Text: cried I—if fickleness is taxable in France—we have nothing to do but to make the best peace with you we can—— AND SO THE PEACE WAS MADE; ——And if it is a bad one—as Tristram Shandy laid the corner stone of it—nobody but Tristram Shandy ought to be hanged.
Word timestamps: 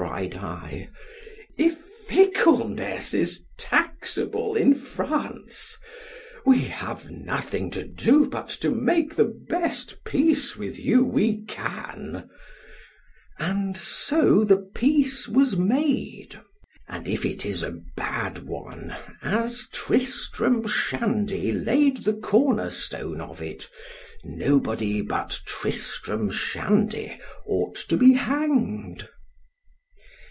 cried 0.00 0.36
I—if 0.36 1.76
fickleness 2.06 3.12
is 3.14 3.44
taxable 3.56 4.54
in 4.54 4.76
France—we 4.76 6.58
have 6.60 7.10
nothing 7.10 7.68
to 7.72 7.82
do 7.84 8.26
but 8.28 8.46
to 8.60 8.70
make 8.70 9.16
the 9.16 9.24
best 9.48 10.04
peace 10.04 10.56
with 10.56 10.78
you 10.78 11.02
we 11.04 11.42
can—— 11.46 12.30
AND 13.40 13.76
SO 13.76 14.44
THE 14.44 14.58
PEACE 14.58 15.26
WAS 15.26 15.56
MADE; 15.56 16.38
——And 16.88 17.08
if 17.08 17.26
it 17.26 17.44
is 17.44 17.64
a 17.64 17.80
bad 17.96 18.46
one—as 18.46 19.66
Tristram 19.72 20.68
Shandy 20.68 21.50
laid 21.50 22.04
the 22.04 22.14
corner 22.14 22.70
stone 22.70 23.20
of 23.20 23.42
it—nobody 23.42 25.00
but 25.00 25.40
Tristram 25.44 26.30
Shandy 26.30 27.18
ought 27.46 27.74
to 27.88 27.96
be 27.96 28.12
hanged. 28.12 29.08